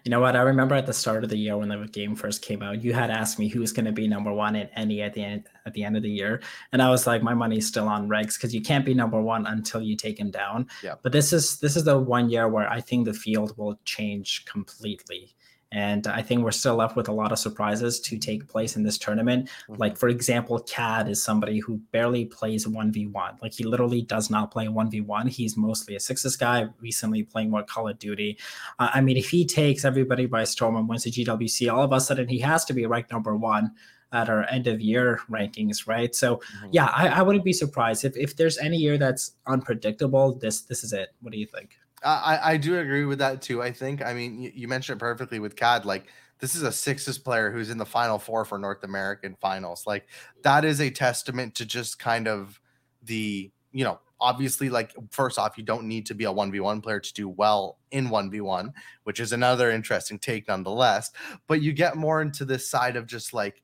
[0.05, 0.35] You know what?
[0.35, 2.92] I remember at the start of the year when the game first came out, you
[2.92, 5.72] had asked me who's going to be number one in any at the end at
[5.75, 8.53] the end of the year, and I was like, my money's still on Regs because
[8.53, 10.66] you can't be number one until you take him down.
[10.83, 10.96] Yeah.
[11.03, 14.44] But this is this is the one year where I think the field will change
[14.44, 15.35] completely.
[15.72, 18.82] And I think we're still left with a lot of surprises to take place in
[18.82, 19.48] this tournament.
[19.48, 19.80] Mm-hmm.
[19.80, 23.40] Like, for example, Cad is somebody who barely plays 1v1.
[23.40, 25.30] Like, he literally does not play 1v1.
[25.30, 28.38] He's mostly a sixes guy, recently playing more Call of Duty.
[28.78, 31.92] Uh, I mean, if he takes everybody by storm and wins the GWC, all of
[31.92, 33.72] a sudden he has to be ranked number one
[34.12, 36.14] at our end of year rankings, right?
[36.14, 36.68] So mm-hmm.
[36.72, 40.35] yeah, I, I, wouldn't be surprised if if there's any year that's unpredictable.
[40.35, 41.14] This this is it.
[41.22, 41.78] What do you think?
[42.05, 43.62] I, I do agree with that too.
[43.62, 44.03] I think.
[44.05, 45.85] I mean, you, you mentioned it perfectly with Cad.
[45.85, 46.07] Like
[46.38, 49.85] this is a Sixes player who's in the Final Four for North American Finals.
[49.87, 50.09] Like
[50.43, 52.61] that is a testament to just kind of
[53.03, 57.01] the you know obviously like first off you don't need to be a 1v1 player
[57.01, 61.11] to do well in 1v1 which is another interesting take nonetheless
[61.49, 63.62] but you get more into this side of just like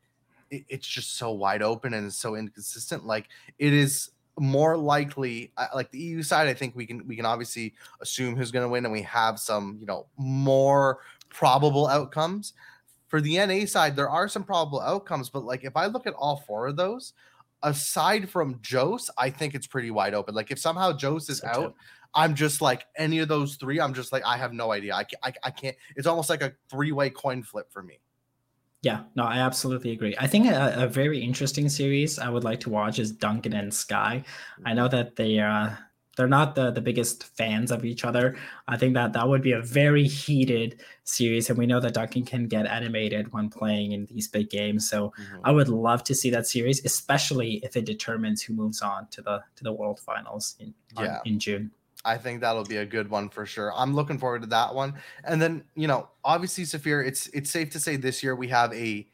[0.51, 5.91] it, it's just so wide open and so inconsistent like it is more likely like
[5.91, 8.85] the EU side I think we can we can obviously assume who's going to win
[8.85, 12.55] and we have some you know more probable outcomes
[13.09, 16.15] for the NA side, there are some probable outcomes, but like if I look at
[16.15, 17.15] all four of those,
[17.63, 20.35] aside from Jose, I think it's pretty wide open.
[20.35, 21.75] Like if somehow Jose is out.
[22.15, 23.79] I'm just like any of those three.
[23.81, 24.95] I'm just like I have no idea.
[24.95, 25.21] I can't.
[25.23, 25.77] I, I can't.
[25.95, 28.01] It's almost like a three way coin flip for me.
[28.83, 30.15] Yeah, no, I absolutely agree.
[30.21, 33.75] I think a, a very interesting series I would like to watch is Duncan and
[33.75, 34.23] Sky.
[34.65, 35.71] I know that they uh
[36.17, 38.37] they're not the, the biggest fans of each other.
[38.67, 42.25] I think that that would be a very heated series, and we know that Duncan
[42.25, 44.89] can get animated when playing in these big games.
[44.89, 45.13] So
[45.45, 49.23] I would love to see that series, especially if it determines who moves on to
[49.23, 51.71] the to the World Finals in on- in June.
[52.05, 53.73] I think that'll be a good one for sure.
[53.75, 54.95] I'm looking forward to that one.
[55.25, 58.73] And then, you know, obviously Safir, it's it's safe to say this year we have
[58.73, 59.07] a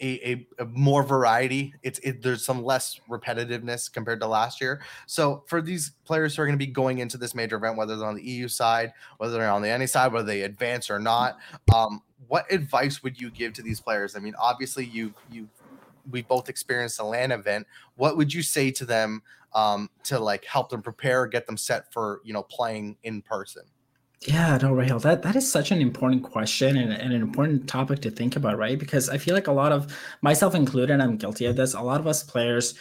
[0.00, 1.72] a, a, a more variety.
[1.82, 4.82] It's it, there's some less repetitiveness compared to last year.
[5.06, 7.96] So for these players who are going to be going into this major event, whether
[7.96, 10.98] they're on the EU side, whether they're on the NA side, whether they advance or
[10.98, 11.38] not,
[11.74, 14.16] um, what advice would you give to these players?
[14.16, 15.48] I mean, obviously you you
[16.10, 17.66] we both experienced a LAN event.
[17.96, 19.22] What would you say to them
[19.54, 23.62] um, to like help them prepare, get them set for you know playing in person?
[24.22, 28.00] Yeah, no, Rahil, that that is such an important question and, and an important topic
[28.00, 28.78] to think about, right?
[28.78, 31.74] Because I feel like a lot of myself included, I'm guilty of this.
[31.74, 32.74] A lot of us players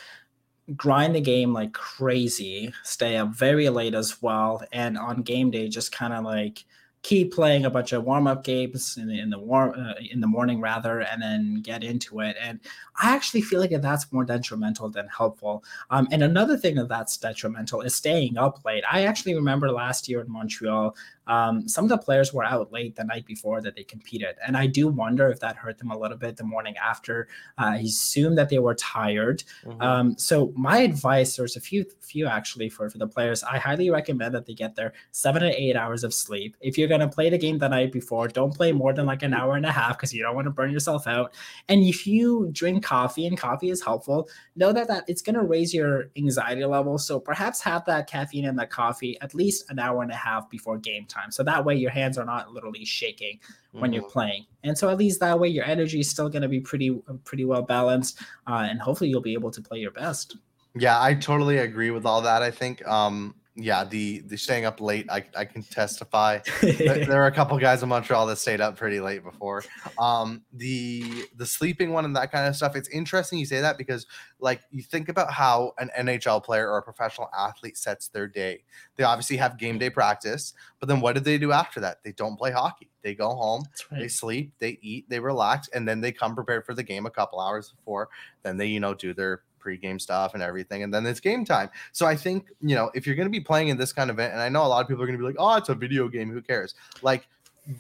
[0.76, 5.68] grind the game like crazy, stay up very late as well, and on game day
[5.68, 6.66] just kind of like
[7.06, 10.20] keep playing a bunch of warm up games in the, in the warm uh, in
[10.20, 12.36] the morning rather, and then get into it.
[12.42, 12.60] And
[13.00, 15.64] I actually feel like that's more detrimental than helpful.
[15.92, 18.84] Um, and another thing that that's detrimental is staying up late.
[18.92, 20.96] I actually remember last year in Montreal,
[21.28, 24.56] um, some of the players were out late the night before that they competed, and
[24.56, 27.28] I do wonder if that hurt them a little bit the morning after.
[27.58, 29.44] Uh, I assume that they were tired.
[29.80, 33.44] Um, so my advice, there's a few, few actually for for the players.
[33.44, 36.56] I highly recommend that they get their seven to eight hours of sleep.
[36.62, 39.34] If you're gonna play the game the night before, don't play more than like an
[39.34, 41.34] hour and a half because you don't want to burn yourself out.
[41.70, 45.74] And if you drink coffee and coffee is helpful, know that that it's gonna raise
[45.74, 46.98] your anxiety level.
[46.98, 50.50] So perhaps have that caffeine and that coffee at least an hour and a half
[50.50, 51.15] before game time.
[51.30, 53.40] So that way your hands are not literally shaking
[53.72, 54.12] when you're Mhm.
[54.12, 54.46] playing.
[54.64, 56.92] And so at least that way your energy is still going to be pretty
[57.24, 60.38] pretty well balanced, uh, and hopefully you'll be able to play your best.
[60.76, 62.42] Yeah, I totally agree with all that.
[62.42, 66.40] I think, um, yeah, the the staying up late, I, I can testify.
[66.62, 69.64] There there are a couple guys in Montreal that stayed up pretty late before.
[69.98, 72.76] Um, the the sleeping one and that kind of stuff.
[72.76, 74.08] It's interesting you say that because,
[74.40, 78.64] like, you think about how an NHL player or a professional athlete sets their day.
[78.98, 82.04] They obviously have game day practice, but then what do they do after that?
[82.04, 82.90] They don't play hockey.
[83.04, 86.66] They go home, That's they sleep, they eat, they relax, and then they come prepared
[86.66, 88.10] for the game a couple hours before.
[88.44, 91.70] Then they, you know, do their pregame stuff and everything, and then it's game time.
[91.92, 94.18] So I think, you know, if you're going to be playing in this kind of
[94.18, 95.70] event, and I know a lot of people are going to be like, "Oh, it's
[95.70, 96.32] a video game.
[96.32, 97.28] Who cares?" Like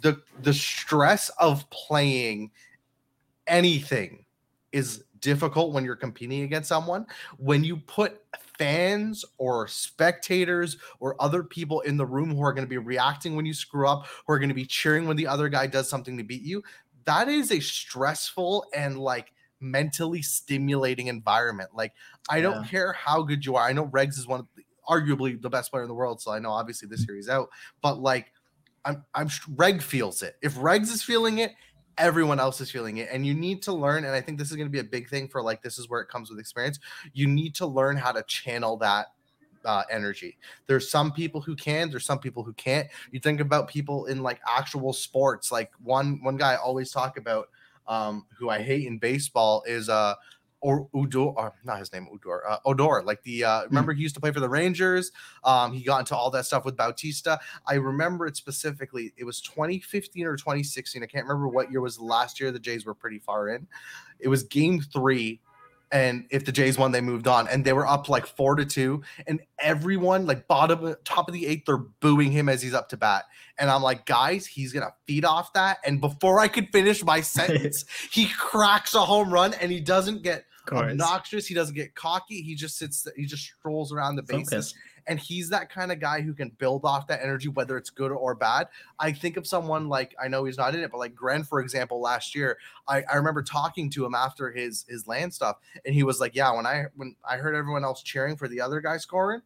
[0.02, 2.52] the the stress of playing
[3.48, 4.26] anything
[4.72, 7.06] is difficult when you're competing against someone.
[7.38, 8.22] When you put
[8.58, 13.36] fans or spectators or other people in the room who are going to be reacting
[13.36, 15.90] when you screw up, who are going to be cheering when the other guy does
[15.90, 16.64] something to beat you,
[17.06, 21.70] that is a stressful and like mentally stimulating environment.
[21.74, 21.94] Like
[22.30, 22.68] I don't Yeah.
[22.68, 23.68] care how good you are.
[23.68, 26.32] I know Regs is one of the, arguably the best player in the world, so
[26.32, 27.50] I know obviously this series out,
[27.82, 28.32] but like
[28.84, 30.36] I'm I'm Reg feels it.
[30.42, 31.52] If Regs is feeling it,
[31.98, 34.58] everyone else is feeling it and you need to learn and I think this is
[34.58, 36.80] going to be a big thing for like this is where it comes with experience.
[37.14, 39.08] You need to learn how to channel that
[39.64, 40.38] uh, energy.
[40.68, 42.88] There's some people who can, there's some people who can't.
[43.12, 47.18] You think about people in like actual sports, like one one guy I always talk
[47.18, 47.48] about
[47.88, 50.16] um who I hate in baseball is uh
[50.66, 53.04] or Udor, or not his name, Udor, uh, Odor.
[53.04, 55.12] Like the, uh, remember he used to play for the Rangers.
[55.44, 57.40] Um, he got into all that stuff with Bautista.
[57.68, 59.14] I remember it specifically.
[59.16, 61.04] It was 2015 or 2016.
[61.04, 62.52] I can't remember what year was the last year.
[62.52, 63.68] The Jays were pretty far in.
[64.20, 65.40] It was game three.
[65.92, 67.48] And if the Jays won, they moved on.
[67.48, 69.04] And they were up like four to two.
[69.28, 72.98] And everyone, like bottom, top of the eighth, they're booing him as he's up to
[72.98, 73.26] bat.
[73.58, 75.78] And I'm like, guys, he's gonna feed off that.
[75.86, 80.24] And before I could finish my sentence, he cracks a home run and he doesn't
[80.24, 80.46] get
[80.92, 81.48] obnoxious.
[81.48, 82.42] He doesn't get cocky.
[82.42, 83.08] He just sits.
[83.16, 84.74] He just strolls around the bases, Focus.
[85.08, 88.12] And he's that kind of guy who can build off that energy, whether it's good
[88.12, 88.68] or bad.
[89.00, 91.60] I think of someone like I know he's not in it, but like Gren, for
[91.60, 92.58] example, last year,
[92.88, 96.36] I, I remember talking to him after his his LAN stuff, and he was like,
[96.36, 99.42] "Yeah, when I when I heard everyone else cheering for the other guy scoring."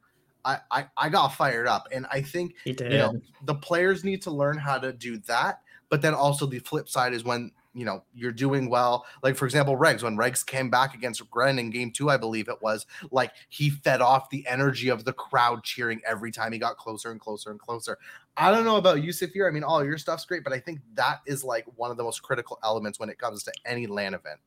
[0.45, 4.31] I, I, I got fired up and I think you know the players need to
[4.31, 5.59] learn how to do that
[5.89, 9.05] but then also the flip side is when you know you're doing well.
[9.23, 12.49] Like for example, Regs when Regs came back against Gren in game two, I believe
[12.49, 16.59] it was like he fed off the energy of the crowd cheering every time he
[16.59, 17.97] got closer and closer and closer.
[18.35, 19.47] I don't know about you, Safir.
[19.47, 22.03] I mean, all your stuff's great, but I think that is like one of the
[22.03, 24.39] most critical elements when it comes to any LAN event.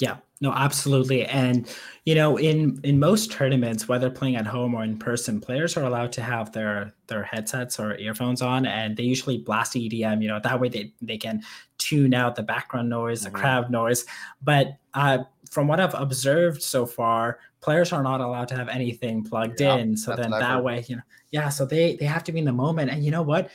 [0.00, 1.26] Yeah, no, absolutely.
[1.26, 1.68] And
[2.06, 5.84] you know, in in most tournaments, whether playing at home or in person, players are
[5.84, 10.22] allowed to have their their headsets or earphones on, and they usually blast EDM.
[10.22, 11.42] You know, that way they they can
[11.76, 13.34] tune out the background noise, mm-hmm.
[13.34, 14.06] the crowd noise.
[14.42, 15.18] But uh,
[15.50, 19.76] from what I've observed so far, players are not allowed to have anything plugged yeah,
[19.76, 19.94] in.
[19.94, 21.50] So then that way, you know, yeah.
[21.50, 22.90] So they they have to be in the moment.
[22.90, 23.50] And you know what?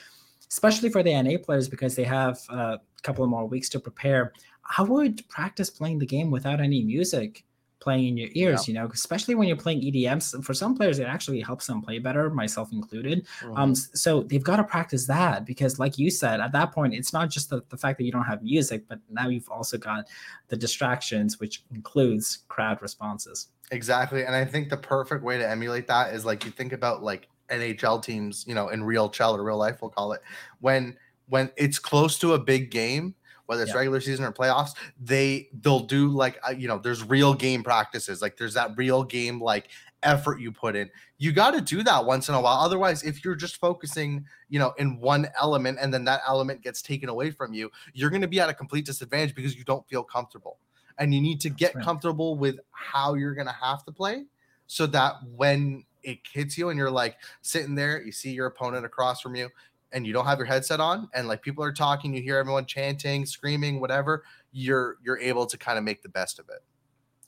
[0.48, 4.34] Especially for the NA players because they have a couple of more weeks to prepare
[4.78, 7.46] I would practice playing the game without any music
[7.86, 8.74] playing in your ears, yeah.
[8.74, 10.44] you know, especially when you're playing EDMs.
[10.44, 13.28] For some players, it actually helps them play better, myself included.
[13.42, 13.58] Mm-hmm.
[13.58, 17.14] Um, so they've got to practice that because, like you said, at that point, it's
[17.14, 20.06] not just the, the fact that you don't have music, but now you've also got
[20.48, 23.50] the distractions, which includes crowd responses.
[23.70, 24.26] Exactly.
[24.26, 27.28] And I think the perfect way to emulate that is like you think about like
[27.52, 30.22] NHL teams, you know, in real Chel or real life, we'll call it,
[30.60, 30.98] when
[31.28, 33.14] when it's close to a big game
[33.46, 33.78] whether it's yeah.
[33.78, 38.22] regular season or playoffs, they they'll do like uh, you know, there's real game practices.
[38.22, 39.70] Like there's that real game like
[40.06, 40.90] effort you put in.
[41.18, 42.58] You got to do that once in a while.
[42.58, 46.82] Otherwise, if you're just focusing, you know, in one element and then that element gets
[46.82, 49.88] taken away from you, you're going to be at a complete disadvantage because you don't
[49.90, 50.58] feel comfortable.
[50.98, 54.24] And you need to get comfortable with how you're going to have to play
[54.68, 58.86] so that when it hits you and you're like sitting there, you see your opponent
[58.86, 59.50] across from you,
[59.96, 62.66] and you don't have your headset on and like people are talking you hear everyone
[62.66, 66.64] chanting screaming whatever you're you're able to kind of make the best of it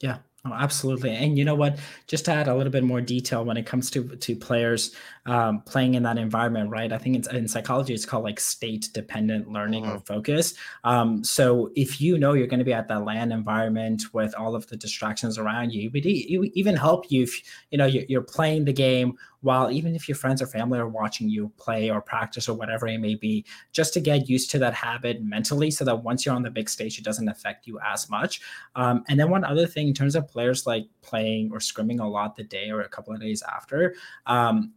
[0.01, 1.15] yeah Oh, absolutely.
[1.15, 1.79] And you know what?
[2.05, 4.95] Just to add a little bit more detail when it comes to to players
[5.25, 6.91] um, playing in that environment, right?
[6.91, 9.97] I think it's in psychology, it's called like state dependent learning mm-hmm.
[9.97, 10.53] or focus.
[10.83, 14.55] Um, so if you know you're going to be at that LAN environment with all
[14.55, 17.41] of the distractions around you, it would even help you if
[17.71, 20.87] you know you're, you're playing the game while even if your friends or family are
[20.87, 24.59] watching you play or practice or whatever it may be, just to get used to
[24.59, 27.79] that habit mentally, so that once you're on the big stage, it doesn't affect you
[27.85, 28.41] as much.
[28.75, 32.05] Um, and then one other thing in terms of players like playing or scrimming a
[32.05, 33.95] lot the day or a couple of days after.
[34.25, 34.73] Um,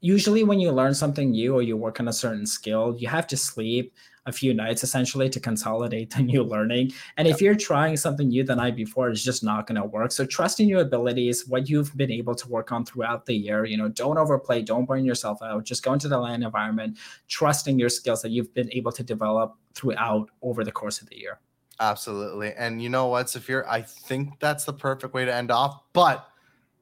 [0.00, 3.26] usually, when you learn something new or you work on a certain skill, you have
[3.28, 3.94] to sleep
[4.30, 6.92] a few nights essentially to consolidate the new learning.
[7.18, 10.12] And if you're trying something new the night before, it's just not going to work.
[10.12, 13.66] So trust in your abilities, what you've been able to work on throughout the year.
[13.66, 15.64] You know, don't overplay, don't burn yourself out.
[15.64, 16.96] Just go into the LAN environment,
[17.28, 21.18] trusting your skills that you've been able to develop throughout over the course of the
[21.18, 21.40] year.
[21.80, 22.52] Absolutely.
[22.54, 23.64] And you know what, Safir?
[23.66, 25.80] I think that's the perfect way to end off.
[25.92, 26.26] But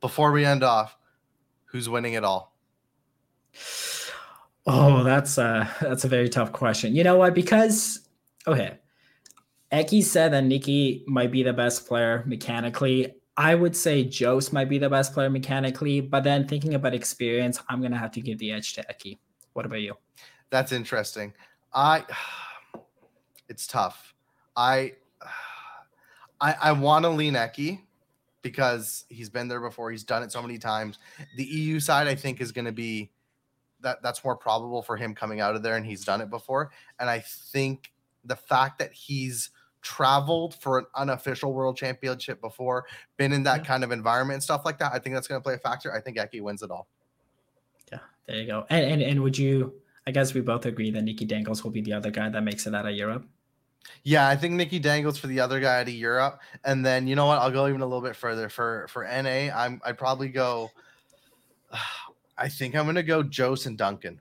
[0.00, 0.96] before we end off,
[1.66, 2.54] who's winning it all?
[4.70, 6.94] Oh, that's a that's a very tough question.
[6.94, 7.34] You know what?
[7.34, 8.06] Because
[8.46, 8.78] okay,
[9.72, 13.14] Eki said that Nikki might be the best player mechanically.
[13.38, 17.58] I would say Jose might be the best player mechanically, but then thinking about experience,
[17.70, 19.16] I'm gonna have to give the edge to Eki.
[19.54, 19.94] What about you?
[20.50, 21.32] That's interesting.
[21.72, 22.04] I
[23.48, 24.14] it's tough.
[24.54, 24.92] I
[26.42, 27.80] I, I want to lean Eki
[28.42, 29.90] because he's been there before.
[29.90, 30.98] He's done it so many times.
[31.36, 33.10] The EU side, I think, is going to be
[33.80, 36.70] that that's more probable for him coming out of there, and he's done it before.
[36.98, 37.92] And I think
[38.24, 39.50] the fact that he's
[39.80, 42.84] traveled for an unofficial world championship before,
[43.16, 43.64] been in that yeah.
[43.64, 45.94] kind of environment and stuff like that, I think that's going to play a factor.
[45.94, 46.88] I think Eki wins it all.
[47.90, 48.66] Yeah, there you go.
[48.70, 49.74] And, and and would you?
[50.06, 52.66] I guess we both agree that Nikki Dangles will be the other guy that makes
[52.66, 53.26] it out of Europe.
[54.04, 57.14] Yeah, I think Nikki Dangles for the other guy out of Europe, and then you
[57.14, 57.38] know what?
[57.38, 59.50] I'll go even a little bit further for for NA.
[59.54, 60.70] I'm I'd probably go.
[62.38, 64.20] I think I'm gonna go Jose and Duncan.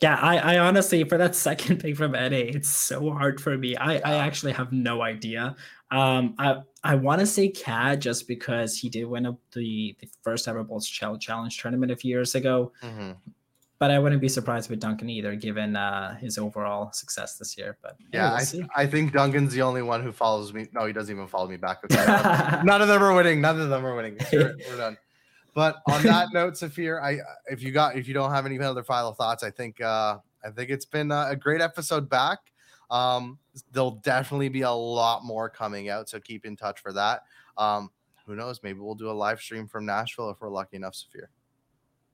[0.00, 3.76] Yeah, I, I honestly for that second pick from NA, it's so hard for me.
[3.76, 5.56] I, I actually have no idea.
[5.90, 10.48] Um, I I want to say Cad just because he did win the the first
[10.48, 12.72] ever Bulls Challenge tournament a few years ago.
[12.82, 13.12] Mm-hmm
[13.80, 17.78] but I wouldn't be surprised with Duncan either, given uh, his overall success this year.
[17.82, 20.66] But yeah, I, I, think Duncan's the only one who follows me.
[20.74, 21.78] No, he doesn't even follow me back.
[21.90, 23.40] None of them are winning.
[23.40, 24.18] None of them are winning.
[24.30, 24.98] We're, we're done.
[25.54, 28.82] But on that note, Safir, I if you got if you don't have any other
[28.82, 32.38] final thoughts, I think uh, I think it's been a great episode back.
[32.90, 33.38] Um,
[33.72, 37.22] there'll definitely be a lot more coming out, so keep in touch for that.
[37.56, 37.90] Um,
[38.26, 38.60] who knows?
[38.62, 41.26] Maybe we'll do a live stream from Nashville if we're lucky enough, Safir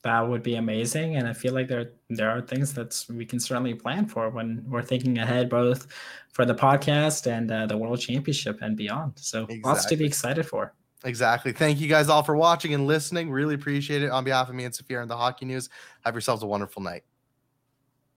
[0.07, 3.41] that would be amazing and i feel like there there are things that we can
[3.41, 5.89] certainly plan for when we're thinking ahead both
[6.33, 9.63] for the podcast and uh, the world championship and beyond so exactly.
[9.65, 10.73] lots to be excited for
[11.07, 11.53] exactly.
[11.53, 13.31] Thank you guys all for watching and listening.
[13.31, 14.11] Really appreciate it.
[14.11, 15.71] On behalf of me and Safir and the hockey news
[16.05, 17.05] have yourselves a wonderful night